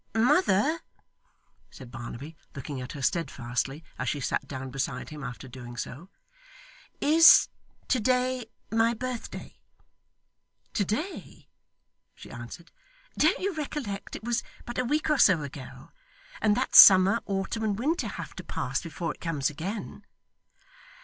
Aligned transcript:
'Mother,' 0.15 0.79
said 1.69 1.91
Barnaby, 1.91 2.35
looking 2.55 2.81
at 2.81 2.93
her 2.93 3.03
steadfastly 3.03 3.83
as 3.99 4.09
she 4.09 4.19
sat 4.19 4.47
down 4.47 4.71
beside 4.71 5.09
him 5.09 5.23
after 5.23 5.47
doing 5.47 5.77
so; 5.77 6.09
'is 6.99 7.49
to 7.87 7.99
day 7.99 8.47
my 8.71 8.95
birthday?' 8.95 9.59
'To 10.73 10.85
day!' 10.85 11.49
she 12.15 12.31
answered. 12.31 12.71
'Don't 13.15 13.41
you 13.41 13.53
recollect 13.53 14.15
it 14.15 14.23
was 14.23 14.41
but 14.65 14.79
a 14.79 14.83
week 14.85 15.07
or 15.11 15.19
so 15.19 15.43
ago, 15.43 15.91
and 16.41 16.57
that 16.57 16.73
summer, 16.73 17.21
autumn, 17.27 17.63
and 17.63 17.77
winter 17.77 18.07
have 18.07 18.35
to 18.37 18.43
pass 18.43 18.81
before 18.81 19.13
it 19.13 19.21
comes 19.21 19.51
again? 19.51 20.03